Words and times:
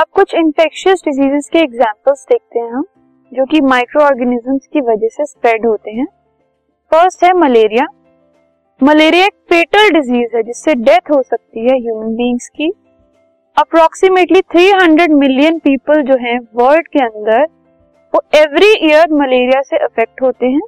अब 0.00 0.06
कुछ 0.12 0.34
infectious 0.34 1.02
diseases 1.04 1.48
के 1.52 1.58
एग्जांपल्स 1.58 2.26
देखते 2.28 2.58
हैं 2.58 2.72
हम, 2.72 2.84
जो 3.32 3.46
कि 3.46 3.60
माइक्रो 3.60 4.02
ऑर्गेनिजम्स 4.02 4.66
की 4.72 4.80
वजह 4.80 5.08
से 5.08 5.24
स्प्रेड 5.24 5.66
होते 5.66 5.90
हैं। 5.90 6.06
फ़र्स्ट 6.90 7.24
है 7.24 7.32
मलेरिया 7.32 7.86
मलेरिया 8.82 9.24
एक 9.24 9.32
फेटल 9.32 9.90
डिज़ीज़ 9.90 10.36
है, 10.36 10.42
जिससे 10.42 10.74
डेथ 10.74 11.10
हो 11.10 11.22
सकती 11.22 11.60
है 11.60 11.78
ह्यूमन 11.78 12.06
बींग्स 12.06 12.48
की। 12.48 12.72
अप्रोक्सीमेटली 13.58 14.40
300 14.40 15.10
मिलियन 15.10 15.58
पीपल 15.58 16.02
जो 16.02 16.14
हैं 16.14 16.38
वर्ल्ड 16.54 16.88
के 16.88 16.98
अंदर, 16.98 17.42
वो 18.14 18.22
एवरी 18.34 18.88
ईयर 18.88 19.12
मलेरिया 19.12 19.62
से 19.62 19.76
अफेक्ट 19.76 20.22
होते 20.22 20.46
हैं। 20.46 20.60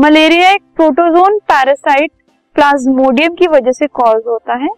मलेरिया 0.00 0.50
एक 0.50 0.62
प्रोटोजोन 0.76 1.38
पैरासाइट 1.38 2.10
प्लाज्मोडियम 2.54 3.34
की 3.34 3.46
वजह 3.46 3.72
से 3.72 3.86
कॉज 3.86 4.22
होता 4.28 4.54
है। 4.54 4.68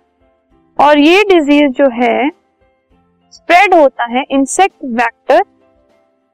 और 0.80 0.98
ये 0.98 1.22
डिज़ीज़ 1.22 1.70
जो 1.70 1.90
है 1.90 2.45
स्प्रेड 3.36 3.74
होता 3.74 4.04
है 4.08 4.24
insect 4.30 4.74
vector 4.84 5.42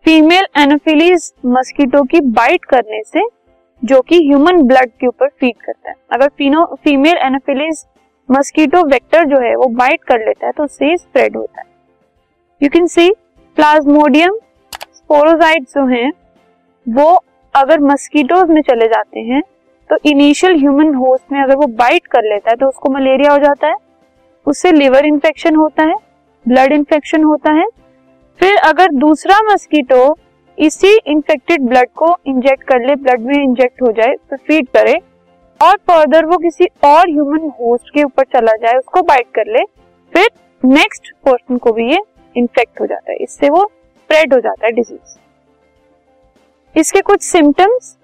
female 0.05 0.47
anopheles 0.59 1.33
mosquito 1.47 2.03
की 2.05 2.21
बाइट 2.33 2.65
करने 2.65 3.03
से, 3.05 3.23
जो 3.83 4.01
कि 4.01 4.19
ह्यूमन 4.19 4.63
ब्लड 4.63 4.91
के 4.91 5.07
ऊपर 5.07 5.29
फ़ीड 5.31 5.55
करता 5.57 5.91
है। 5.91 5.95
अगर 6.13 6.29
फीनो 6.29 6.65
फीमेल 6.85 7.19
एनोफिलीज 7.19 7.85
मस्कीटो 8.29 8.83
वेक्टर 8.89 9.25
जो 9.25 9.41
है, 9.41 9.55
वो 9.57 9.67
बाइट 9.71 10.05
कर 10.05 10.19
लेता 10.19 10.47
है 10.47 10.53
तो 10.53 10.65
उससे 10.65 10.97
स्प्रेड 10.97 11.37
होता 11.37 11.61
है। 11.61 11.67
You 12.61 12.69
can 12.71 12.87
see 12.89 13.11
plasmodium 13.57 14.39
sporozoite 14.73 15.63
जो 15.71 15.87
हैं, 15.87 16.13
वो 16.87 17.25
अगर 17.55 17.81
मस्कीटोज 17.83 18.51
में 18.51 18.63
चले 18.63 18.87
जाते 18.89 19.21
हैं 19.23 19.43
तो 19.91 19.97
इनिशियल 20.07 20.55
ह्यूमन 20.57 20.95
होस्ट 20.95 21.33
में 21.33 21.43
अगर 21.43 21.57
वो 21.57 21.67
बाइट 21.77 22.07
कर 22.07 22.23
लेता 22.25 22.51
है 22.51 22.57
तो 22.57 22.69
उसको 22.69 22.91
मलेरिया 22.91 23.33
हो 23.33 23.39
जाता 23.39 23.69
है, 23.69 23.75
उससे 24.47 24.73
लिवर 24.73 25.07
इन्फेक्शन 25.07 25.57
होता 25.57 25.85
है 25.85 25.95
ब्लड 26.45 26.73
इन्फेक्शन 26.73 27.25
होता 27.25 27.53
है। 27.53 27.67
फिर 28.41 28.57
अगर 28.65 28.93
दूसरा 28.97 29.41
मस्कीटो 29.45 30.17
इसी 30.59 30.97
इन्फेक्टेड 31.07 31.63
ब्लड 31.63 31.89
को 31.97 32.17
इंजेक्ट 32.27 32.63
कर 32.69 32.87
ले 32.87 32.95
ब्लड 32.97 33.21
में 33.23 33.35
इंजेक्ट 33.35 33.83
हो 33.83 33.93
जाए 33.93 34.15
तो 34.31 34.37
फ़ीड 34.39 34.69
करे 34.69 34.95
और 35.61 35.77
फर्दर 35.89 36.25
वो 36.27 36.37
किसी 36.39 36.67
और 36.85 37.09
ह्यूमन 37.09 37.49
होस्ट 37.61 37.91
के 37.95 38.03
ऊपर 38.05 38.25
चला 38.25 38.53
जाए, 38.57 38.75
उसको 38.75 39.03
बाइट 39.03 39.27
कर 39.35 39.53
ले, 39.53 39.65
फिर 40.13 40.29
नेक्स्ट 40.63 41.13
पर्सन 41.25 41.57
को 41.57 41.73
भी 41.73 41.91
ये 41.91 41.99
इन्फेक्ट 42.37 42.81
हो 42.81 42.87
जाता 42.87 43.11
है। 43.13 43.17
इससे 43.19 43.49
वो 43.51 43.65
स्प्रेड 43.65 44.35
हो 44.35 44.41
जाता 44.41 44.67
है 44.67 44.73
डिज़ीज़ 44.73 45.19
इसके 46.75 47.01
कुछ 47.03 47.23
सिम्टम्स 47.23 47.97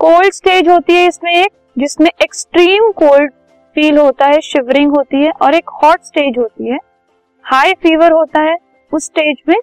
कोल्ड 0.00 0.32
स्टेज 0.32 0.68
होती 0.68 0.94
है 0.94 1.06
इसमें 1.06 1.32
एक, 1.32 1.50
जिसमें 1.78 2.10
एक्सट्रीम 2.14 2.90
कोल्ड 2.94 3.32
फील 3.76 3.98
होता 3.98 4.26
है 4.26 4.40
शिवरिंग 4.42 4.96
होती 4.96 5.22
है 5.22 5.30
और 5.32 5.54
एक 5.54 5.70
हॉट 5.82 6.02
स्टेज 6.02 6.38
होती 6.38 6.70
है। 6.70 6.78
हाई 7.44 7.72
फीवर 7.74 8.12
होता 8.12 8.40
है 8.42 8.56
उस 8.92 9.04
स्टेज 9.04 9.36
में 9.48 9.56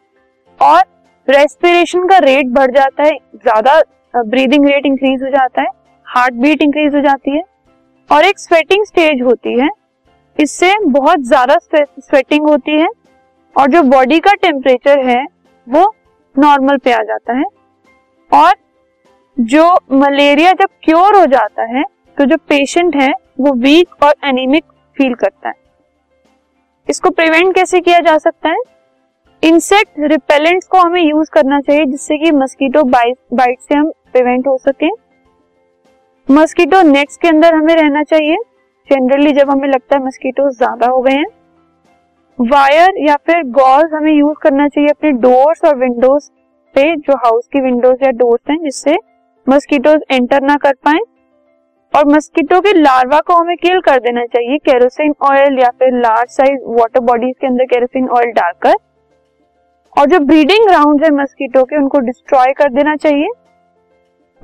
और 0.60 0.82
रेस्पिरेशन 1.28 2.08
का 2.08 2.18
रेट 2.20 2.48
बढ़ 2.50 2.72
जाता 2.72 3.04
है, 3.04 3.18
ज़्यादा 3.36 3.82
ब्रीदिंग 4.14 4.66
रेट 4.68 4.86
इंक्रीज 4.86 5.24
हो 5.24 5.30
जाता 5.30 5.62
है 5.62 5.68
हार्ट 6.08 6.34
बीट 6.36 6.62
इंक्रीज 6.62 6.96
हो 6.96 7.02
जाती 7.02 7.32
है 7.32 7.44
और 8.10 8.26
एक 8.26 8.40
स्वेटिंग 8.40 8.86
स्टेज 8.86 9.22
होती 9.22 9.60
है। 9.60 9.70
इससे 10.38 10.74
बहुत 10.88 11.22
ज़्यादा 11.24 11.58
स्वेटिंग 11.66 12.48
होती 12.50 12.80
है 12.80 12.88
और 13.56 13.70
जो 13.72 13.82
बॉडी 13.86 14.20
का 14.20 14.34
टेम्परेचर 14.42 15.00
है 15.06 15.24
वो 15.68 15.84
नॉर्मल 16.36 16.78
पे 16.78 16.92
आ 16.94 17.02
जाता 17.04 17.38
है 17.38 17.44
और 18.32 18.54
जो 19.38 19.66
मलेरिया 19.94 20.52
जब 20.54 20.70
क्योर 20.84 21.16
हो 21.16 21.26
जाता 21.28 21.64
है 21.70 21.84
तो 22.18 22.26
जो 22.26 22.38
पेशेंट 22.50 22.96
है 22.96 23.12
वो 23.40 23.54
वीक 23.58 24.04
और 24.04 24.14
एनीमिक 24.26 24.64
फील 24.98 25.14
करता 25.16 25.50
है। 25.50 25.60
इसको 26.88 27.10
प्रिवेंट 27.10 27.54
कैसे 27.56 27.80
किया 27.80 28.00
जा 28.00 28.18
सकता 28.18 28.50
है? 28.50 28.58
इंसेक्ट 29.44 30.00
रिपेलेंट्स 30.02 30.68
को 30.68 30.78
हमें 30.78 31.02
यूज़ 31.02 31.30
करना 31.32 31.60
चाहिए 31.60 31.86
जिससे 31.86 32.18
कि 32.18 32.32
मस्कीटो 32.32 32.84
बाइट 32.84 33.60
से 33.60 33.76
हम 33.76 33.92
प्रिवेंट 34.14 34.48
हो 34.48 34.58
सके। 34.60 34.90
मस्कीटो 36.30 36.82
नेट्स 36.82 37.18
के 37.18 37.28
अंदर 37.28 37.54
हमें 37.54 37.76
रहना 37.76 38.04
चाहिए। 38.04 38.38
जनरली 38.90 39.32
जब 39.32 39.50
हमें 39.50 39.68
लगता 39.68 39.98
है 39.98 40.06
मस्कीटो 40.06 40.50
ज़्यादा 40.50 40.88
हो 40.88 41.02
गए 41.02 41.14
हैं। 41.14 41.28
वायर 42.40 42.94
या 43.00 43.16
फिर 43.26 43.44
गॉज 43.52 43.94
हमें 43.94 44.14
यूज़ 44.14 44.38
करना 44.42 44.68
चाहिए 44.68 44.90
अपने 44.90 45.12
डोर्स 45.22 45.64
और 45.66 45.78
विंडोज़ 45.78 46.30
पे, 46.76 46.96
जो 46.96 47.16
हाउस 47.16 47.48
की 47.48 47.62
विंडोज़ 47.62 48.04
या 48.04 48.12
डोर्स 48.12 48.50
हैं, 48.50 48.58
जिससे 48.64 48.98
मस्कीटोज 49.48 50.02
एंटर 50.12 50.42
ना 50.42 50.56
कर 50.58 50.74
पाए। 50.86 51.00
और 51.94 52.06
मस्कीटो 52.08 52.60
के 52.62 52.72
लार्वा 52.74 53.20
को 53.20 53.34
हमें 53.34 53.56
किल 53.58 53.80
कर 53.82 54.00
देना 54.00 54.26
चाहिए 54.26 54.58
केरोसिन 54.60 55.14
ऑयल 55.22 55.60
या 55.60 55.70
फिर 55.80 55.98
लार्ज 55.98 56.30
साइज़ 56.30 56.62
वाटर 56.80 57.00
बॉडीज 57.02 57.34
के 57.42 57.48
अंदर 57.48 57.66
केरोसिन 57.66 58.08
ऑयल 58.10 58.32
डालकर। 58.32 58.76
और 59.96 60.06
जो 60.06 60.20
ब्रीडिंग 60.22 60.68
ग्राउंड 60.68 61.04
है 61.04 61.10
मस्कीटो 61.14 61.64
के, 61.64 61.78
उनको 61.78 62.00
डिस्ट्रॉय 62.00 62.54
कर 62.54 62.70
देना 62.70 62.96
चाहिए। 62.96 63.28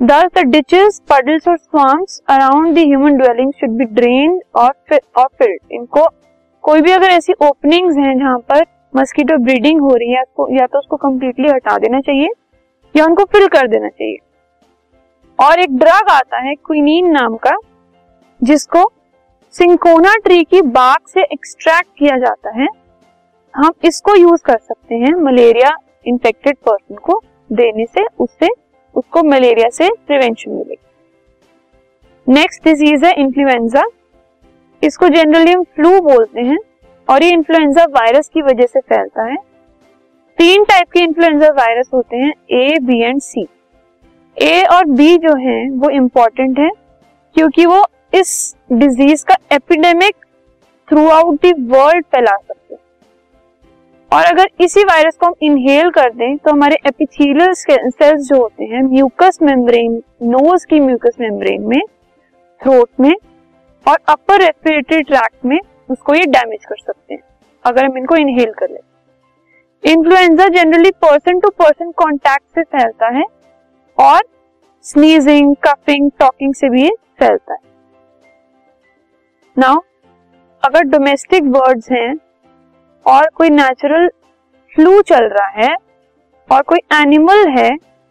दस 0.00 0.28
द 0.36 0.44
डिचेस 0.46 1.00
पडल्स 1.10 1.48
और 1.48 1.56
swamps 1.56 2.20
around 2.30 2.74
the 2.74 2.78
human 2.80 3.16
dwelling 3.16 3.52
should 3.52 3.70
be 3.70 3.84
drain 3.94 4.40
और 4.56 4.72
फिल्ड 4.90 5.72
इनको 5.72 6.06
कोई 6.64 6.80
भी 6.80 6.92
अगर 6.92 7.08
ऐसी 7.08 7.32
ओपनिंग्स 7.42 7.96
हैं 7.96 8.18
जहाँ 8.18 8.38
पर 8.50 8.64
मस्कीटो 8.94 9.36
ब्रीडिंग 9.38 9.80
हो 9.80 9.94
रही 9.94 10.10
है, 10.10 10.22
या 10.50 10.66
तो 10.66 10.78
उसको 10.78 10.96
कम्प्लीटली 10.98 11.48
हटा 11.48 11.76
देना 11.78 12.00
चाहिए, 12.00 12.28
या 12.94 13.04
उनको 13.04 13.24
फिल 13.24 13.46
कर 13.48 13.66
देना 13.66 13.88
चाहिए। 13.88 14.16
और 15.38 15.60
एक 15.60 15.76
ड्रग 15.78 16.08
आता 16.10 16.38
है 16.38 16.54
क्विनीन 16.56 17.10
नाम 17.10 17.36
का, 17.36 17.56
जिसको 18.40 18.90
सिंकोना 19.54 20.14
ट्री 20.16 20.42
की 20.44 20.60
बाग 20.62 21.06
से 21.08 21.22
एक्सट्रैक्ट 21.22 21.88
किया 21.98 22.16
जाता 22.18 22.50
है। 22.52 22.66
हम 23.54 23.72
इसको 23.84 24.14
यूज़ 24.16 24.42
कर 24.44 24.58
सकते 24.58 24.94
हैं 24.94 25.12
मलेरिया 25.16 25.76
इन्फेक्टेड 26.06 26.56
पर्सन 26.58 26.94
को 26.96 27.20
देने 27.50 27.86
से, 27.86 28.04
उससे, 28.18 28.48
उसको 28.94 29.22
मलेरिया 29.22 29.68
से 29.68 29.88
प्रिवेंशन 30.06 30.50
मिलेगी। 30.50 32.32
नेक्स्ट 32.32 32.64
डिज़ीज़ 32.64 33.04
है 33.06 33.12
इन्फ्लुएंजा 33.14 33.82
इसको 34.82 35.08
जनरली 35.08 35.52
हम 35.52 35.62
फ्लू 35.64 36.00
बोलते 36.00 36.40
हैं 36.40 36.58
और 37.08 37.22
ये 37.22 37.30
इन्फ्लुएंजा 37.30 37.84
वायरस 37.90 38.28
की 38.28 38.42
वजह 38.42 38.66
से 38.66 38.80
फैलता 38.80 39.24
है। 39.24 39.36
तीन 40.38 40.64
टाइप 40.64 40.90
के 40.90 41.00
इन्फ्लुएंजा 41.00 41.48
वायरस 41.54 41.90
होते 41.94 42.16
हैं 42.16 42.32
ए 42.52 42.78
बी 42.80 43.00
एंड 43.00 43.20
सी 43.20 43.46
ए 44.38 44.62
और 44.64 44.84
बी 44.86 45.16
जो 45.18 45.34
है, 45.38 45.68
वो 45.70 45.90
इम्पोर्टेंट 45.90 46.58
है, 46.58 46.70
क्योंकि 47.36 47.66
वो 47.66 47.84
इस 48.12 48.56
डिज़ीज़ 48.72 49.24
का 49.24 49.36
एपिडेमिक 49.52 50.14
थ्रू 50.88 51.06
आउट 51.10 51.46
वर्ल्ड 51.46 52.04
फैला 52.06 52.36
सकते 52.36 52.74
हैं। 52.74 52.80
और 54.10 54.24
अगर 54.24 54.48
इसी 54.60 54.84
वायरस 54.84 55.16
को 55.16 55.26
हम 55.26 55.34
इनहेल 55.42 55.90
कर 55.90 56.12
दें 56.12 56.36
तो 56.36 56.50
हमारे 56.50 56.76
एपिथेलियल 56.86 57.52
सेल्स 57.54 58.28
जो 58.28 58.36
होते 58.36 58.64
हैं 58.64 58.82
म्यूकस 58.82 59.38
मेम्ब्रेन 59.42 60.02
नोज़ 60.24 60.66
की 60.66 60.80
म्यूकस 60.80 61.16
मेम्ब्रेन 61.20 61.62
में 61.62 61.80
थ्रोट 62.60 62.88
में, 63.00 63.14
और 63.86 63.98
अपर 64.08 64.40
रेस्पिरेटरी 64.40 65.02
ट्रैक्ट 65.02 65.44
में, 65.44 65.58
उसको 65.90 66.14
ये 66.14 66.26
डैमेज 66.26 66.64
कर 66.64 66.76
सकते 66.76 67.14
हैं, 67.14 67.20
अगर 67.64 67.84
हम 67.84 67.98
इनको 67.98 68.16
इनहेल 68.16 68.52
कर 68.58 68.70
ले। 68.70 68.80
Influenza 69.84 70.48
generally 70.50 70.90
person 71.02 71.40
to 71.40 71.48
person 71.58 71.90
contact 71.96 72.44
से 72.54 72.62
फैलता 72.62 73.08
है 73.08 73.24
और 73.98 74.20
स्नीजिंग 74.84 75.54
कफिंग 75.64 76.10
टॉकिंग 76.18 76.54
से 76.54 76.68
भी 76.68 76.82
ये 76.82 76.90
फैलता 77.18 77.54
है। 77.54 77.60
नाउ 79.56 79.80
अगर 80.62 80.82
डोमेस्टिक 80.88 81.50
बर्ड्स 81.52 81.90
हैं 81.92 82.14
और 83.06 83.28
कोई 83.34 83.50
नेचुरल 83.50 84.08
फ्लू 84.72 85.00
चल 85.02 85.28
रहा 85.28 85.48
है 85.58 85.74
और 86.50 86.62
कोई 86.62 86.78
एनिमल 86.94 87.48
है 87.48 87.70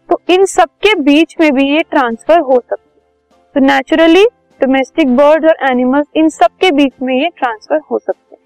तो 0.09 0.19
इन 0.29 0.45
सबके 0.45 0.93
बीच 1.01 1.35
में 1.39 1.51
भी 1.53 1.69
ये 1.69 1.81
ट्रांसफ़र 1.81 2.39
हो 2.39 2.59
सकती 2.59 2.89
है। 2.89 3.53
तो 3.55 3.59
नेचुरली 3.65 4.25
डोमेस्टिक 4.61 5.15
बर्ड 5.17 5.45
और 5.45 5.57
एनिमल्स 5.71 6.07
इन 6.17 6.29
सब 6.29 6.57
के 6.61 6.71
बीच 6.71 6.93
में 7.01 7.13
ये 7.15 7.29
ट्रांसफ़र 7.37 7.79
हो 7.91 7.99
सकते 7.99 8.35
हैं। 8.35 8.41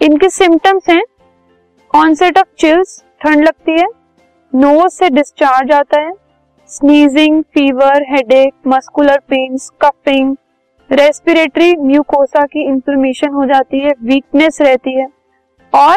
इनके 0.00 0.28
सिम्टम्स 0.30 0.88
हैं 0.90 1.02
ऑनसेट 1.90 2.38
ऑफ़ 2.38 2.48
चिल्स 2.58 3.02
ठंड 3.20 3.44
लगती 3.44 3.72
है 3.72 3.86
नोज़ 4.54 4.92
से 4.94 5.08
डिस्चार्ज 5.10 5.70
आता 5.72 6.00
है। 6.00 6.12
Sneezing 6.70 7.42
fever 7.54 8.02
headache 8.08 8.52
muscular 8.66 9.18
pain 9.28 9.56
coughing 9.82 10.34
respiratory 10.90 11.74
mucosa 11.76 12.44
की 12.44 12.62
इंफ्लेमेशन 12.62 13.28
हो 13.28 13.44
जाती 13.44 13.80
है 13.80 13.92
वीकनेस 14.02 14.60
रहती 14.60 14.94
है 14.94 15.06
और 15.72 15.96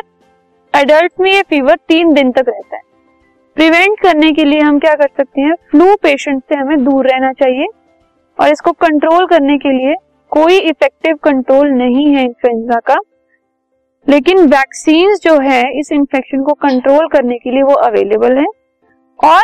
एडल्ट 0.73 1.11
में 1.19 1.31
ये 1.31 1.41
फीवर 1.41 1.75
तीन 1.87 2.13
दिन 2.13 2.31
तक 2.31 2.45
रहता 2.47 2.75
है। 2.75 2.81
प्रिवेंट 3.57 3.99
करने 3.99 4.31
के 4.31 4.43
लिए 4.43 4.59
हम 4.59 4.79
क्या 4.79 4.93
कर 4.95 5.09
सकते 5.17 5.41
हैं? 5.41 5.53
फ्लू 5.71 5.95
पेशेंट 5.95 6.41
से 6.43 6.55
हमें 6.55 6.83
दूर 6.83 7.09
रहना 7.09 7.31
चाहिए 7.33 7.67
और 8.39 8.49
इसको 8.49 8.71
कंट्रोल 8.71 9.25
करने 9.25 9.57
के 9.57 9.71
लिए 9.71 9.95
कोई 10.31 10.57
इफ़ेक्टिव 10.59 11.15
कंट्रोल 11.23 11.69
नहीं 11.73 12.07
है 12.15 12.23
इन्फ्लुएंजा 12.25 12.79
का। 12.79 12.97
लेकिन 14.07 14.45
वैक्सीन 14.47 15.15
जो 15.15 15.37
है 15.39 15.61
इस 15.79 15.91
इंफेक्शन 15.91 16.43
को 16.43 16.53
कंट्रोल 16.55 17.07
करने 17.07 17.37
के 17.37 17.51
लिए 17.51 17.63
वो 17.63 17.73
अवेलेबल 17.85 18.37
है 18.37 18.45
और 19.19 19.41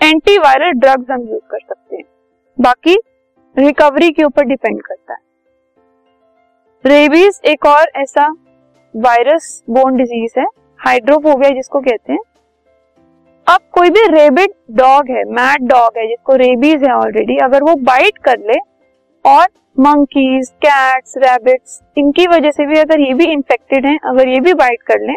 एंटीवायरल 0.00 0.70
ड्रग्स 0.70 1.10
हम 1.10 1.20
यूज़ 1.22 1.42
कर 1.50 1.58
सकते 1.58 1.96
हैं। 1.96 2.04
बाकी 2.58 2.96
रिकवरी 3.56 4.10
के 4.10 4.24
ऊपर 4.24 4.44
डिपेंड 4.44 4.80
करता 4.82 5.12
है। 5.12 5.18
रेबीज 6.84 7.40
एक 7.44 7.66
और 7.66 7.90
ऐसा 7.96 8.28
वायरस 8.94 9.62
बोन 9.70 9.96
डिज़ीज़ 9.96 10.38
है 10.40 10.46
हाइड्रोफोबिया 10.80 11.50
जिसको 11.50 11.80
कहते 11.80 12.12
हैं। 12.12 12.20
अब 13.46 13.60
कोई 13.72 13.90
भी 13.90 14.06
रेबिड 14.08 14.52
डॉग 14.70 15.10
है 15.10 15.24
मैड 15.24 15.68
डॉग 15.68 15.98
है, 15.98 16.06
जिसको 16.08 16.34
रेबीज 16.36 16.84
है 16.84 16.94
ऑलरेडी 16.94 17.36
अगर 17.36 17.62
वो 17.62 17.74
बाइट 17.82 18.18
कर 18.18 18.38
ले 18.40 18.58
और 19.26 19.46
मंकीज 19.76 20.48
कैट्स 20.64 21.16
रैबिट्स 21.18 21.80
इनकी 21.96 22.26
वजह 22.26 22.50
से 22.50 22.66
भी 22.66 22.78
अगर 22.78 23.00
ये 23.00 23.12
भी 23.14 23.24
इंफेक्टेड 23.26 23.86
हैं, 23.86 23.98
अगर 24.04 24.28
ये 24.28 24.40
भी 24.40 24.54
बाइट 24.54 24.82
कर 24.82 25.00
लें 25.00 25.16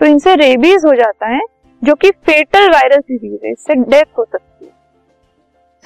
तो 0.00 0.06
इनसे 0.06 0.34
रेबीज 0.36 0.84
हो 0.86 0.94
जाता 0.94 1.26
है, 1.28 1.40
जो 1.82 1.94
कि 1.94 2.10
फेटल 2.10 2.68
वायरस 2.70 3.02
डिज़ीज़ 3.02 3.44
है, 3.44 3.50
इससे 3.52 3.74
डेथ 3.74 4.18
हो 4.18 4.24
सकती 4.24 4.64
है। 4.64 4.70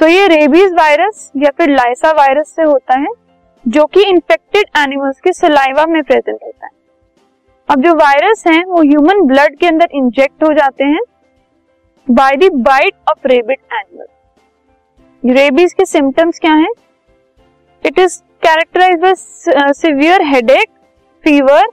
सो 0.00 0.06
ये 0.06 0.26
रेबीज 0.29 0.73
वायरस 0.75 1.31
या 1.37 1.50
फिर 1.59 1.70
लाइसा 1.70 2.12
वायरस 2.15 2.55
से 2.56 2.62
होता 2.62 2.99
है, 3.00 3.09
जो 3.65 3.85
कि 3.87 4.03
इंफेक्टेड 4.05 4.67
एनिमल्स 4.79 5.21
के 5.21 5.32
सलाइवा 5.32 5.87
में 5.87 6.03
प्रेजेंट 6.03 6.38
होता 6.43 6.67
है। 6.67 6.73
अब 7.69 7.82
जो 7.82 7.94
वायरस 7.97 8.44
हैं, 8.47 8.64
वो 8.64 8.82
ह्यूमन 8.82 9.23
ब्लड 9.26 9.56
के 9.59 9.67
अंदर 9.67 9.88
इंजेक्ट 9.94 10.44
हो 10.44 10.53
जाते 10.55 10.85
हैं 10.87 11.00
by 12.06 12.37
the 12.38 12.50
bite 12.64 12.94
of 13.11 13.26
rabid 13.26 13.59
animal 13.73 15.32
rabies 15.32 15.73
के 15.73 15.85
सिम्टम्स 15.87 16.38
क्या 16.38 16.53
हैं? 16.55 16.73
It 17.88 17.99
is 17.99 18.17
characterised 18.43 18.99
by 19.00 19.73
severe 19.75 20.23
headache 20.26 20.69
fever 21.25 21.67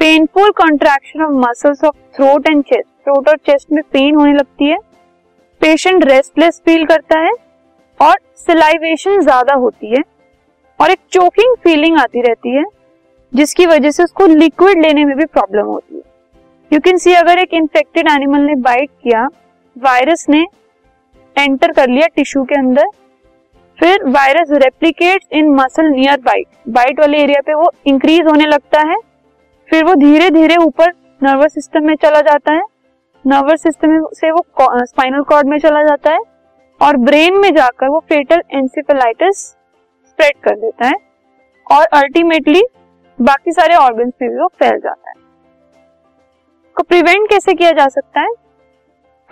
painful 0.00 0.50
contraction 0.56 1.22
of 1.22 1.30
muscles 1.40 1.84
of 1.84 1.94
throat 2.16 2.48
and 2.48 2.62
chest 2.62 2.88
throat 3.04 3.28
और 3.28 3.36
चेस्ट 3.46 3.72
में 3.72 3.82
पेन 3.84 4.14
होने 4.14 4.32
लगती 4.32 4.66
है। 4.66 4.76
पेशेंट 5.60 6.04
रेस्टलेस 6.04 6.60
फील 6.64 6.84
करता 6.86 7.18
है 7.18 7.30
और 8.00 8.18
सिलाइवेशन 8.38 9.20
ज़्यादा 9.20 9.54
होती 9.54 9.90
है 9.90 10.02
और 10.80 10.90
एक 10.90 10.98
चोकिंग 11.12 11.54
फीलिंग 11.64 11.96
आती 11.98 12.20
रहती 12.22 12.50
है, 12.50 12.64
जिसकी 13.32 13.66
वजह 13.66 13.90
से 13.90 14.02
उसको 14.02 14.26
लिक्विड 14.26 14.82
लेने 14.82 15.04
में 15.04 15.16
भी 15.16 15.24
प्रॉब्लम 15.26 15.66
होती 15.66 15.94
है। 15.94 16.02
यू 16.70 16.80
कैन 16.80 16.98
सी 16.98 17.14
अगर 17.14 17.38
एक 17.38 17.54
इन्फेक्टेड 17.54 18.08
एनिमल 18.10 18.40
ने 18.40 18.54
बाइट 18.62 18.90
किया 19.02 19.26
वायरस 19.76 20.26
ने 20.28 20.44
एंटर 21.36 21.72
कर 21.72 21.88
लिया 21.88 22.06
टिश्यू 22.16 22.44
के 22.44 22.54
अंदर 22.54 22.90
फिर 23.78 24.04
virus 24.06 24.50
replicates 24.54 25.26
in 25.32 25.48
muscle 25.54 25.86
near 25.86 26.20
bite 26.20 26.46
bite 26.68 27.00
वाले 27.00 27.18
एरिया 27.18 27.40
पे 27.40 27.54
वो 27.54 27.70
इंक्रीज 27.86 28.26
होने 28.26 28.46
लगता 28.46 28.80
है। 28.88 28.96
फिर 29.68 29.84
वो 29.84 29.94
धीरे 29.94 30.28
धीरे 30.30 30.56
ऊपर 30.56 30.92
नर्वस 31.20 31.54
सिस्टम 31.54 31.86
में 31.86 31.94
चला 31.96 32.20
जाता 32.20 32.52
है। 32.52 32.62
नर्वस 33.24 33.62
सिस्टम 33.62 34.06
से 34.14 34.30
वो 34.30 34.44
स्पाइनल 34.84 35.22
कॉर्ड 35.22 35.48
में 35.48 35.58
चला 35.58 35.82
जाता 35.82 36.12
है 36.12 36.20
और 36.80 36.96
ब्रेन 36.98 37.38
में 37.38 37.52
जाकर 37.54 37.88
वो 37.88 37.98
फेटल 38.08 38.42
एंसिफेलाइटिस 38.52 39.38
स्प्रेड 39.38 40.40
कर 40.44 40.56
देता 40.56 40.86
है 40.86 40.94
और 41.66 41.86
अल्टीमेटली 41.94 42.62
बाकी 43.18 43.52
सारे 43.52 43.74
ऑर्गन्स 43.76 44.12
में 44.22 44.30
भी 44.30 44.36
वो 44.36 44.46
फैल 44.58 44.78
जाता 44.78 45.10
है। 45.10 45.14
को 46.76 46.82
प्रिवेंट 46.82 47.28
कैसे 47.30 47.54
किया 47.54 47.70
जा 47.72 47.86
सकता 47.88 48.20
है? 48.20 48.28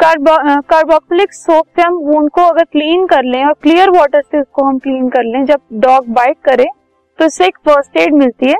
कार्बोक्सिलिक 0.03 1.33
सोप 1.33 1.67
से 1.67 1.83
हम 1.83 1.95
वूंड 2.05 2.31
को 2.31 2.43
अगर 2.43 2.65
क्लीन 2.65 3.07
कर 3.07 3.25
लें 3.25 3.45
और 3.45 3.53
क्लियर 3.63 3.91
वाटर 3.91 4.23
से 4.23 4.41
उसको 4.41 4.65
हम 4.65 4.79
क्लीन 4.79 5.09
कर 5.09 5.25
लें, 5.25 5.45
जब 5.45 5.61
डॉग 5.81 6.09
बाइट 6.11 6.37
करे 6.45 6.67
तो 7.19 7.25
इससे 7.25 7.47
एक 7.47 7.59
फ़र्स्ट 7.67 7.97
एड 7.97 8.15
मिलती 8.15 8.49
है। 8.49 8.57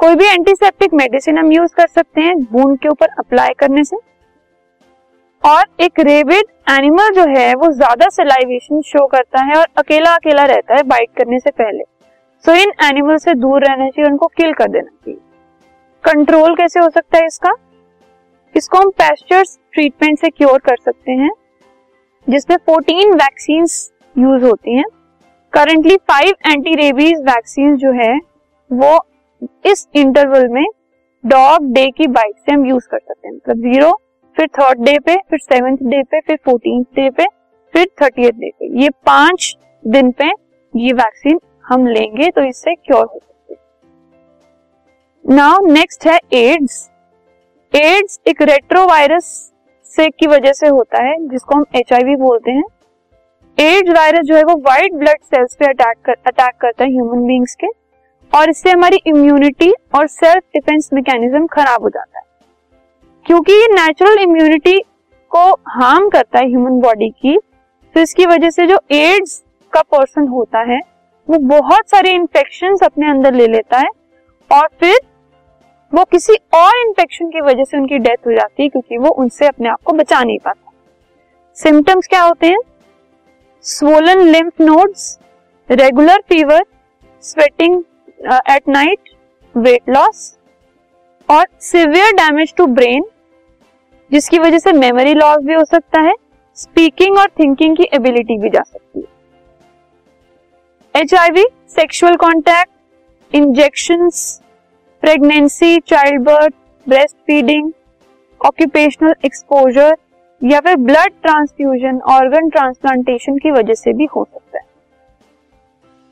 कोई 0.00 0.14
भी 0.16 0.26
एंटीसेप्टिक 0.26 0.94
मेडिसिन 0.94 1.38
हम 1.38 1.52
यूज़ 1.52 1.74
कर 1.76 1.86
सकते 1.88 2.20
हैं 2.20 2.34
वूंड 2.52 2.78
के 2.78 2.88
ऊपर 2.88 3.08
अप्लाई 3.18 3.52
करने 3.58 3.84
से। 3.84 3.96
और 5.44 5.64
एक 5.80 6.00
रेबिड 6.00 6.44
एनिमल 6.70 7.10
जो 7.14 7.24
है, 7.28 7.54
वो 7.54 7.70
ज़्यादा 7.72 8.08
सेलाइवेशन 8.10 8.80
शो 8.82 9.06
करता 9.08 9.42
है 9.42 9.54
और 9.54 9.66
अकेला 9.78 10.14
अकेला 10.14 10.44
रहता 10.46 10.74
है 10.74 10.82
बाइट 10.84 11.10
करने 11.16 11.38
से 11.40 11.50
पहले। 11.52 11.84
सो 12.44 12.54
इन 12.54 12.72
एनिमल 12.84 13.16
से 13.18 13.34
दूर 13.36 13.64
रहना 13.64 13.88
चाहिए 13.88 14.10
उनको 14.10 14.26
किल 14.28 14.52
कर 14.54 14.68
देना 14.68 14.90
चाहिए। 14.96 15.18
कंट्रोल 16.04 16.54
कैसे 16.56 16.80
हो 16.80 16.88
सकता 16.90 17.18
है 17.18 17.26
इसका? 17.26 17.54
इसको 18.54 18.78
हम 18.78 18.90
पेस्चर्स 18.92 19.58
ट्रीटमेंट 19.74 20.18
से 20.18 20.30
क्योर 20.30 20.58
कर 20.58 20.76
सकते 20.76 21.12
हैं, 21.12 21.30
जिसमें 22.28 22.56
14 22.68 23.14
वैक्सीन 23.14 23.66
यूज़ 24.16 24.44
होती 24.44 24.76
हैं। 24.76 24.84
Currently 25.52 25.96
five 25.96 26.34
anti 26.46 26.74
rabies 26.74 27.20
vaccine 27.20 27.76
जो 27.76 27.92
है, 27.92 28.16
वो 28.70 28.98
इस 29.66 29.86
इंटरवल 29.94 30.48
में 30.48 30.64
डॉग 31.24 31.72
डे 31.72 31.90
की 31.90 32.06
बाइट 32.06 32.34
से 32.36 32.52
हम 32.52 32.66
यूज़ 32.66 32.88
कर 32.88 32.98
सकते 32.98 33.28
हैं। 33.28 33.34
मतलब 33.34 33.62
ज़ीरो 33.62 33.92
फिर 34.36 34.46
थर्ड 34.48 34.80
डे 34.80 34.98
पे, 34.98 35.16
फिर 35.30 35.38
सेवेंथ 35.38 35.76
डे 35.82 36.02
पे, 36.02 36.20
फिर 36.20 36.38
फोर्टीन 36.44 36.82
डे 36.96 37.08
पे, 37.10 37.26
फिर 37.74 37.86
थर्टी 38.02 38.30
डे 38.30 38.50
पे। 38.50 38.82
ये 38.82 38.88
पाँच 39.06 39.56
दिन 39.84 40.10
पे 40.10 40.30
ये 40.74 40.92
वैक्सीन 40.92 41.38
हम 41.64 41.86
लेंगे 41.86 42.30
तो 42.30 42.42
इससे 42.42 42.74
क्योर 42.74 43.04
हो 43.04 43.18
सकते 43.18 43.54
नाउ 45.24 45.66
नेक्स्ट 45.66 46.06
है 46.06 46.18
एड्स 46.32 46.88
एड्स 47.72 48.20
एक 48.26 48.42
रेट्रोवायरस 48.42 49.51
से 49.92 50.08
की 50.10 50.26
वजह 50.26 50.52
से 50.52 50.68
होता 50.68 51.02
है, 51.02 51.16
जिसको 51.28 51.54
हम 51.54 51.64
एचआईवी 51.76 52.16
बोलते 52.16 52.50
हैं। 52.50 52.64
एड्स 53.58 53.90
वायरस 53.90 54.24
जो 54.26 54.36
है 54.36 54.42
वो 54.44 54.54
व्हाइट 54.58 54.94
ब्लड 54.94 55.22
सेल्स 55.24 55.54
पे 55.54 55.66
अटैक 55.66 55.96
कर, 56.04 56.14
अटैक 56.26 56.54
करता 56.60 56.84
है 56.84 56.90
ह्यूमन 56.90 57.26
बींग्स 57.26 57.54
के, 57.54 57.66
और 58.32 58.50
इससे 58.50 58.70
हमारी 58.70 59.00
इम्यूनिटी 59.06 59.72
और 59.94 60.06
सेल्फ 60.06 60.42
डिफेंस 60.54 60.88
मैकेनिज्म 60.92 61.46
खराब 61.46 61.82
हो 61.82 61.88
जाता 61.88 62.18
है। 62.18 62.24
क्योंकि 63.26 63.52
ये 63.52 63.66
नेचुरल 63.74 64.18
इम्यूनिटी 64.18 64.78
को 65.30 65.50
हार्म 65.70 66.08
करता 66.08 66.38
है 66.38 66.48
ह्यूमन 66.48 66.80
बॉडी 66.80 67.08
की 67.12 67.38
तो 67.94 68.00
इसकी 68.00 68.26
वजह 68.26 68.50
से 68.50 68.66
जो 68.66 68.78
एड्स 68.92 69.42
का 69.72 69.80
पर्सन 69.82 70.28
होता 70.28 70.60
है, 70.62 70.78
वो 71.28 71.38
बहुत 71.38 71.90
सारे 71.90 72.10
इंफेक्शन 72.10 72.76
अपने 72.84 73.10
अंदर 73.10 73.34
ले 73.34 73.46
लेता 73.46 73.78
है, 73.78 73.88
और 74.50 74.68
फिर 74.80 74.98
वो 75.92 76.04
किसी 76.04 76.34
और 76.54 76.76
इन्फेक्शन 76.78 77.30
की 77.30 77.40
वजह 77.40 77.64
से 77.64 77.76
उनकी 77.76 77.98
डेथ 77.98 78.26
हो 78.26 78.32
जाती 78.32 78.62
है 78.62 78.68
क्योंकि 78.68 78.98
वो 78.98 79.08
उनसे 79.22 79.46
अपने 79.46 79.68
आप 79.68 79.82
को 79.84 79.92
बचा 79.92 80.22
नहीं 80.22 80.38
पाता। 80.38 80.70
सिम्टम्स 81.56 82.06
क्या 82.08 82.22
होते 82.22 82.46
हैं? 82.46 82.58
Swollen 83.64 84.20
lymph 84.26 84.60
nodes 84.60 85.18
regular 85.70 86.22
fever 86.28 86.64
sweating 87.24 87.82
at 88.50 88.68
night 88.68 89.10
weight 89.54 89.90
loss 89.90 90.36
और 91.28 91.46
सिवियर 91.62 92.12
डैमेज 92.14 92.54
टू 92.56 92.66
ब्रेन 92.68 93.04
जिसकी 94.10 94.38
वजह 94.38 94.58
से 94.58 94.72
मेमोरी 94.72 95.14
लॉस 95.14 95.44
भी 95.44 95.54
हो 95.54 95.64
सकता 95.64 96.00
है 96.00 96.14
स्पीकिंग 96.58 97.18
और 97.18 97.28
थिंकिंग 97.38 97.76
की 97.76 97.88
एबिलिटी 97.94 98.38
भी 98.38 98.50
जा 98.50 98.62
सकती 98.62 99.00
है। 99.00 99.06
H 100.94 101.14
I 101.14 101.30
V 101.30 101.44
sexual 101.70 102.16
contact 102.16 103.34
injection 103.34 104.08
pregnancy 105.02 105.78
child 105.80 106.22
birth 106.22 106.52
breast 106.86 107.14
feeding 107.26 107.70
occupational 108.40 109.14
exposure 109.24 109.94
या 110.42 110.60
फिर 110.60 110.76
ब्लड 110.78 111.12
ट्रांसफ्यूजन 111.22 111.98
ऑर्गन 112.10 112.48
ट्रांसप्लांटेशन 112.48 113.38
की 113.38 113.50
वजह 113.50 113.74
से 113.74 113.92
भी 113.92 114.04
हो 114.06 114.24
सकता 114.24 114.58
है। 114.58 114.64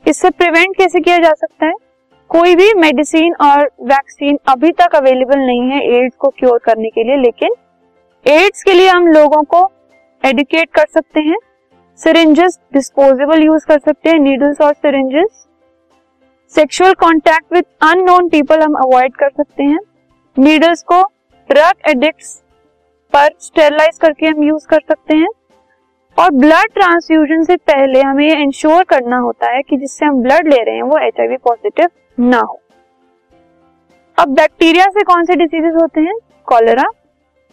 इससे 0.05 0.29
प्रिवेंट 0.31 0.75
कैसे 0.77 0.99
किया 0.99 1.17
जा 1.17 1.31
सकता 1.33 1.65
है? 1.65 1.73
कोई 2.29 2.55
भी 2.55 2.73
मेडिसिन 2.73 3.33
और 3.41 3.69
वैक्सीन 3.83 4.37
अभी 4.47 4.71
तक 4.71 4.95
अवेलेबल 4.95 5.39
नहीं 5.39 5.69
है 5.71 5.81
एड्स 5.93 6.15
को 6.15 6.29
क्योर 6.29 6.57
करने 6.65 6.89
के 6.89 7.03
लिए, 7.03 7.17
लेकिन 7.17 7.55
एड्स 8.25 8.63
के 8.63 8.73
लिए 8.73 8.87
हम 8.87 9.07
लोगों 9.07 9.41
को 9.45 9.69
एडुकेट 10.23 10.69
कर 10.69 10.85
सकते 10.93 11.19
हैं 11.21 11.37
सिरिंजेस 11.99 12.59
डिस्पोजेबल 12.73 13.43
यूज़ 13.43 13.65
कर 13.65 13.79
सकते 13.79 14.09
हैं 14.09 14.19
नीडल्स 14.19 14.61
और 14.61 14.73
syringes 14.73 15.47
sexual 16.55 16.93
contact 16.93 17.53
with 17.53 17.65
unknown 17.81 18.29
people 18.29 18.61
हम 18.61 18.73
अवॉइड 18.73 19.15
कर 19.15 19.29
सकते 19.29 19.63
हैं। 19.63 19.79
नीडल्स 20.37 20.83
को 20.83 21.01
ड्रग 21.49 21.89
एडिक्ट्स 21.89 22.43
पर 23.13 23.29
स्टेरलाइज 23.39 23.97
करके 23.97 24.27
हम 24.27 24.43
यूज़ 24.43 24.67
कर 24.67 24.79
सकते 24.79 25.17
हैं। 25.17 25.27
और 26.17 26.31
ब्लड 26.31 26.73
ट्रांसफ्यूजन 26.73 27.43
से 27.43 27.55
पहले 27.55 28.01
हमें 28.01 28.29
ये 28.29 28.41
इंश्योर 28.43 28.83
करना 28.83 29.17
होता 29.17 29.51
है 29.51 29.61
कि 29.61 29.77
जिससे 29.77 30.05
हम 30.05 30.21
ब्लड 30.21 30.47
ले 30.47 30.63
रहे 30.63 30.75
हैं, 30.75 30.83
वो 30.83 30.97
एचआईवी 30.97 31.37
पॉजिटिव 31.37 31.89
ना 32.19 32.39
हो। 32.39 32.61
अब 34.17 34.29
बैक्टीरिया 34.29 34.85
से 34.85 35.03
कौन 35.03 35.25
से 35.25 35.35
डिजीजेस 35.35 35.73
होते 35.81 36.01
हैं? 36.01 36.15
कॉलेरा 36.45 36.85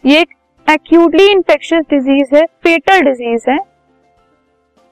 ये 0.07 0.21
एक 0.21 0.28
एक्यूटली 0.71 1.26
इंफेक्शियस 1.26 1.85
डिज़ीज़ 1.90 2.37
है 2.37 2.47
फेटल 2.47 3.00
डिज़ीज़ 3.00 3.50
है। 3.50 3.59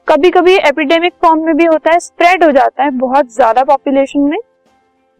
कभी 0.07 0.29
कभी 0.31 0.53
एपिडेमिक 0.57 1.13
फॉर्म 1.23 1.39
में 1.45 1.55
भी 1.57 1.65
होता 1.65 1.91
है 1.93 1.99
स्प्रेड 1.99 2.43
हो 2.43 2.49
जाता 2.51 2.83
है 2.83 2.91
बहुत 2.97 3.33
ज़्यादा 3.33 3.63
पॉपुलेशन 3.63 4.19
में। 4.21 4.37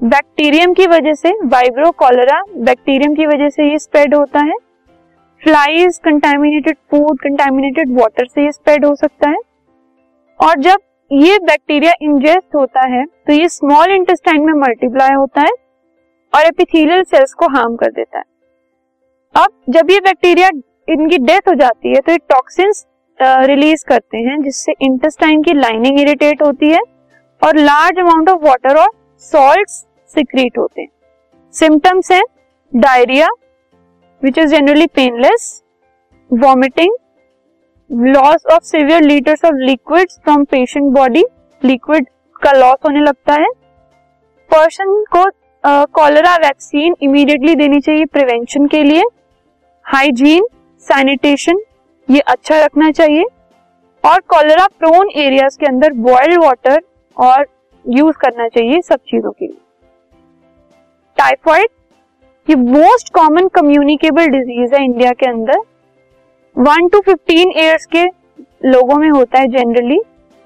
बैक्टीरियम 0.02 0.74
की 0.74 0.86
वजह 0.88 1.14
से 1.14 1.32
वाइब्रो 1.46 1.90
कॉलरा 1.94 2.40
बैक्टीरियम 2.60 3.16
की 3.16 3.26
वजह 3.26 3.50
से 3.50 3.70
ये 3.72 3.80
स्प्रेड 3.80 4.16
होता 4.16 4.40
है। 4.42 4.56
Flies 5.42 5.98
contaminated 6.06 6.78
food 6.92 7.20
contaminated 7.20 7.98
water 8.00 8.28
से 8.28 8.44
ये 8.44 8.52
स्प्रेड 8.52 8.86
हो 8.86 8.94
सकता 8.96 9.30
है। 9.30 9.38
और 10.40 10.60
जब 10.62 10.80
ये 11.12 11.38
बैक्टीरिया 11.42 11.94
इंजेस्ट 12.04 12.56
होता 12.56 12.88
है 12.90 13.06
तो 13.06 13.34
ये 13.34 13.50
स्मॉल 13.52 13.92
इंटेस्टाइन 13.92 14.46
में 14.46 14.54
मल्टीप्लाई 14.58 15.16
होता 15.16 15.42
है 15.42 15.54
और 16.34 16.46
एपिथेलियल 16.46 17.04
सेल्स 17.06 17.34
को 17.34 17.48
हार्म 17.50 17.76
कर 17.76 17.92
देता 17.94 18.18
है। 18.18 18.24
अब 19.36 19.50
जब 19.70 19.92
ये 19.92 20.00
बैक्टीरिया 20.02 20.50
इनकी 20.90 21.18
डेथ 21.20 21.50
हो 21.50 21.54
जाती 21.56 21.90
है 21.90 22.02
तो 22.02 22.12
ये 22.12 22.18
टॉक्सिन्स 22.30 22.86
रिलीज़ 23.20 23.84
करते 23.88 24.18
हैं, 24.20 24.42
जिससे 24.42 24.74
इंटेस्टाइन 24.82 25.42
की 25.44 25.54
लाइनिंग 25.54 26.00
इरिटेट 26.00 26.42
होती 26.42 26.70
है 26.70 26.82
और 27.42 27.58
लार्ज 27.58 28.00
अमाउंट 28.00 28.30
ऑफ़ 28.30 28.44
वाटर 28.44 28.78
और 28.78 28.90
सॉल्ट 29.24 29.70
सिक्रीट 30.16 30.58
होते 30.58 30.82
हैं। 30.82 30.90
सिम्टम्स 31.54 32.12
हैं 32.12 32.24
diarrhoea 32.74 33.28
which 34.22 34.38
is 34.38 34.56
generally 34.56 34.86
painless 34.96 35.64
vomiting 36.32 36.96
loss 38.08 38.46
of 38.54 38.64
severe 38.64 39.02
litres 39.04 39.46
of 39.46 39.56
liquid 39.58 40.10
from 40.14 40.44
patient 40.46 40.92
body 40.94 41.24
liquid 41.62 42.08
का 42.42 42.52
लॉस 42.52 42.78
होने 42.86 43.00
लगता 43.00 43.34
है। 43.34 43.48
पर्सन 44.50 45.04
को 45.16 45.24
कॉलरा 45.94 46.36
वैक्सीन 46.38 46.96
इमीडिएटली 47.02 47.56
देनी 47.56 47.80
चाहिए 47.80 48.06
प्रिवेंशन 48.08 48.68
के 48.68 48.84
लिए। 48.84 49.04
हाइजीन 49.86 50.46
सैनिटेशन 50.86 51.60
ये 52.10 52.20
अच्छा 52.22 52.60
रखना 52.60 52.90
चाहिए। 52.92 53.24
और 54.04 54.20
कॉलरा 54.28 54.68
प्रोन 54.80 55.10
एरियाज़ 55.18 55.58
के 55.60 55.66
अंदर 55.66 55.94
बॉइल्ड 55.94 56.44
वाटर 56.44 56.82
और 57.18 57.46
यूज़ 57.86 58.18
करना 58.18 58.48
चाहिए 58.48 58.82
सब 58.82 59.00
चीज़ों 59.08 59.32
के 59.32 59.46
लिए। 59.46 59.58
टाइफॉइड 61.18 61.68
ये 62.48 62.56
मोस्ट 62.56 63.14
कॉमन 63.14 63.48
कम्युनिकेबल 63.56 64.28
डिज़ीज़ 64.28 64.76
है 64.76 64.84
इंडिया 64.84 65.12
के 65.14 65.26
अंदर। 65.26 65.60
वन 66.56 66.88
टू 66.88 67.00
फिफ्टीन 67.02 67.52
ईयर्स 67.58 67.86
के 67.86 68.06
लोगों 68.66 68.96
में 68.96 69.10
होता 69.10 69.40
है 69.40 69.48
जनरली 69.48 70.00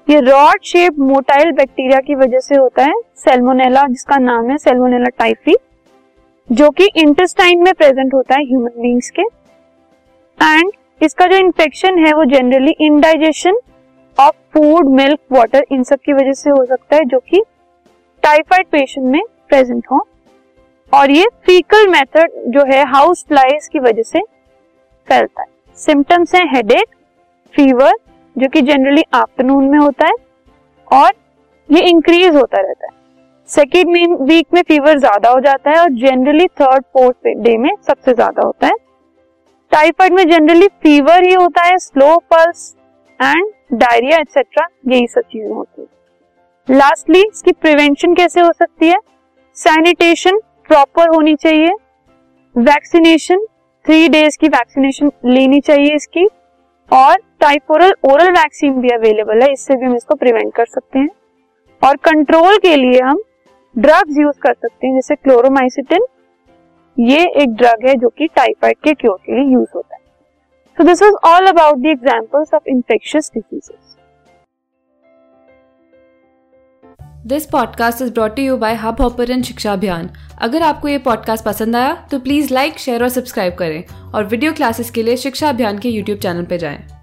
ये 0.08 0.20
रॉड 0.20 0.62
शेप 0.64 0.98
मोटाइल 1.00 1.52
बैक्टीरिया 1.52 2.00
की 2.00 2.14
वजह 2.14 2.40
से 2.40 2.56
होता 2.56 2.84
है 2.84 3.00
सेल्मोनेला 3.18 3.86
जिसका 3.88 4.16
नाम 4.18 4.50
है 4.50 4.56
सेल्मोनेला 4.58 5.08
टाइफी 5.18 5.56
जो 6.48 6.70
कि 6.70 6.88
इंटेस्टाइन 6.96 7.62
में 7.62 7.72
प्रेजेंट 7.74 8.14
होता 8.14 8.34
है 8.34 8.44
ह्यूमन 8.44 8.80
बींग्स 8.82 9.10
के। 9.10 9.22
एंड 10.38 10.70
इसका 11.02 11.26
जो 11.26 11.36
इन्फेक्शन 11.36 11.98
है, 11.98 12.12
वो 12.12 12.24
generally 12.26 12.74
indigestion 12.80 13.58
of 14.18 14.34
food 14.54 14.88
milk 14.92 15.18
water 15.32 15.64
इन 15.72 15.82
सब 15.82 15.98
की 15.98 16.12
वजह 16.12 16.32
से 16.34 16.50
हो 16.50 16.64
सकता 16.66 16.96
है, 16.96 17.04
जो 17.04 17.18
कि 17.20 17.42
टाइफाइड 18.22 18.66
पेशेंट 18.68 19.06
में 19.06 19.22
प्रेजेंट 19.48 19.84
हो। 19.92 20.06
और 20.92 21.10
ये 21.10 21.26
फीकल 21.46 21.88
मेथड 21.88 22.32
जो 22.48 22.64
है 22.66 22.84
हाउस 22.88 23.24
फ्लाइज 23.28 23.68
की 23.68 23.78
वजह 23.80 24.02
से 24.04 24.20
फैलता 25.08 25.42
है। 25.42 25.48
सिम्टम्स 25.78 26.34
है 26.34 26.44
हेडेक 26.48 26.86
फीवर 27.54 27.92
जो 28.36 28.48
कि 28.48 28.60
जनरली 28.62 29.02
आफ्टरनून 29.14 29.64
में 29.64 29.78
होता 29.78 30.06
है, 30.06 30.12
और 30.90 31.12
ये 31.68 31.80
इंक्रीज 31.88 32.34
होता 32.36 32.60
रहता 32.60 32.86
है। 32.86 33.00
सेकेंड 33.48 34.20
वीक 34.22 34.46
में 34.54 34.62
फीवर 34.62 34.98
ज़्यादा 34.98 35.30
हो 35.30 35.40
जाता 35.40 35.70
है, 35.70 35.78
और 35.78 35.90
जनरली 35.92 36.46
थर्ड 36.60 36.84
फोर्थ 36.84 37.28
डे 37.38 37.56
में 37.58 37.70
सबसे 37.88 38.14
ज़्यादा 38.14 38.42
होता 38.42 38.66
है। 38.66 38.72
टाइफाइड 39.72 40.12
में 40.12 40.28
जनरली 40.30 40.66
फीवर 40.82 41.24
ही 41.24 41.32
होता 41.32 41.62
है 41.62 41.76
slow 41.78 42.16
pulse 42.32 42.74
and 43.20 43.44
diarrhoea 43.72 44.18
etcetera 44.18 44.66
यही 44.88 45.06
सब 45.06 45.20
चीज़ें 45.20 45.50
होती 45.50 45.82
है। 45.82 46.76
लास्टली 46.76 47.22
इसकी 47.22 47.52
प्रिवेंशन 47.52 48.14
कैसे 48.14 48.40
हो 48.40 48.52
सकती 48.52 48.88
है? 48.88 48.98
सैनिटेशन 49.56 50.38
प्रॉपर 50.68 51.08
होनी 51.08 51.34
चाहिए। 51.34 51.72
वैक्सीनेशन 52.54 53.46
थ्री 53.84 54.08
डेज़ 54.08 54.38
की 54.38 54.48
वैक्सीनेशन 54.48 55.10
लेनी 55.24 55.60
चाहिए 55.60 55.94
इसकी। 55.94 56.26
और 56.90 57.16
टाइफोरल 57.40 57.94
ओरल 58.04 58.30
वैक्सीन 58.30 58.80
भी 58.80 58.88
अवेलेबल 58.88 59.42
है, 59.42 59.52
इससे 59.52 59.76
भी 59.76 59.86
हम 59.86 59.96
इसको 59.96 60.14
प्रिवेंट 60.14 60.54
कर 60.54 60.66
सकते 60.66 60.98
हैं। 60.98 61.08
और 61.82 61.96
कंट्रोल 61.96 62.58
के 62.58 62.76
लिए 62.76 63.00
हम 63.00 63.22
ड्रग्स 63.76 64.18
यूज़ 64.18 64.38
कर 64.38 64.52
सकते 64.52 64.86
हैं, 64.86 64.94
जैसे 64.94 65.14
क्लोरोमाइसिटिन 65.14 66.06
ये 67.02 67.22
एक 67.42 67.54
ड्रग 67.54 67.86
है 67.86 67.94
जो 67.94 68.08
कि 68.08 68.26
टाइफाइड 68.26 68.76
के 68.84 68.92
क्योर 68.94 69.16
के 69.26 69.32
लिए 69.32 69.52
यूज़ 69.52 69.68
होता 69.74 69.94
है। 69.94 70.00
So 70.78 70.84
this 70.84 71.02
is 71.02 71.14
all 71.24 71.46
about 71.46 71.78
the 71.78 71.86
examples 71.86 72.54
of 72.54 72.68
infectious 72.68 73.30
diseases 73.34 73.96
this 77.26 77.46
podcast 77.46 78.02
is 78.02 78.12
brought 78.12 78.38
you 78.38 78.56
by 78.56 78.74
Hubhopper 79.00 79.42
Shiksha 79.42 79.72
Abhiyan 79.72 80.10
अगर 80.42 80.62
आपको 80.62 80.88
ये 80.88 80.98
पॉडकास्ट 80.98 81.44
पसंद 81.44 81.76
आया 81.76 81.94
तो 82.10 82.18
प्लीज़ 82.18 82.54
लाइक 82.54 82.78
शेयर 82.78 83.02
और 83.02 83.08
सब्सक्राइब 83.08 83.54
करें 83.54 83.84
और 84.14 84.24
वीडियो 84.24 84.52
क्लासेस 84.52 84.90
के 84.90 85.02
लिए 85.02 85.16
शिक्षा 85.16 85.48
अभियान 85.48 85.78
के 85.78 85.88
यूट्यूब 85.88 86.18
चैनल 86.18 86.44
पर 86.44 86.56
जाएँ। 86.56 87.01